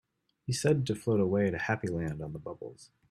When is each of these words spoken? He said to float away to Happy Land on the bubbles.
He 0.47 0.51
said 0.53 0.87
to 0.87 0.95
float 0.95 1.19
away 1.19 1.51
to 1.51 1.59
Happy 1.59 1.87
Land 1.87 2.23
on 2.23 2.33
the 2.33 2.39
bubbles. 2.39 2.89